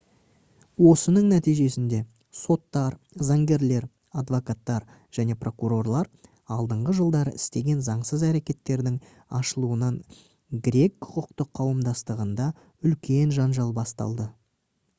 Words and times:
осының 0.91 1.25
нәтижесінде 1.31 1.97
соттар 2.37 2.95
заңгерлер 3.27 3.83
адвокаттар 4.21 4.87
және 5.17 5.35
прокурорлар 5.43 6.09
алдыңғы 6.55 6.95
жылдары 7.01 7.33
істеген 7.41 7.83
заңсыз 7.89 8.23
әрекеттердің 8.29 8.95
ашылуынан 9.41 9.99
грек 10.69 10.95
құқықтық 11.09 11.51
қауымдастығында 11.61 12.49
үлкен 12.91 13.37
жанжал 13.39 13.71
басталды 13.83 14.29